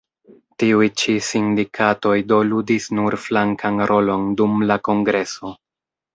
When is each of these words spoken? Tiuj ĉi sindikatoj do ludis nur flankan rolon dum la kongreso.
Tiuj 0.61 0.85
ĉi 1.01 1.13
sindikatoj 1.27 2.13
do 2.31 2.39
ludis 2.47 2.89
nur 3.01 3.19
flankan 3.27 3.79
rolon 3.93 4.27
dum 4.43 4.67
la 4.73 4.81
kongreso. 4.91 5.55